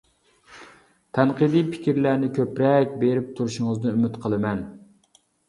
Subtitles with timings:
[1.17, 4.67] تەنقىدىي پىكىرلەرنى كۆپرەك بېرىپ تۇرۇشىڭىزنى ئۈمىد قىلىمەن.